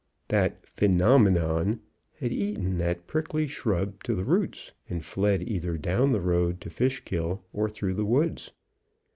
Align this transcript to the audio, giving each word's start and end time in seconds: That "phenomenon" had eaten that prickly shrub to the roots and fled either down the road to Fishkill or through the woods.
That 0.29 0.65
"phenomenon" 0.67 1.79
had 2.17 2.31
eaten 2.31 2.79
that 2.79 3.05
prickly 3.05 3.45
shrub 3.45 4.01
to 4.05 4.15
the 4.15 4.23
roots 4.23 4.71
and 4.89 5.05
fled 5.05 5.43
either 5.43 5.77
down 5.77 6.11
the 6.11 6.19
road 6.21 6.59
to 6.61 6.71
Fishkill 6.71 7.43
or 7.53 7.69
through 7.69 7.93
the 7.93 8.03
woods. 8.05 8.51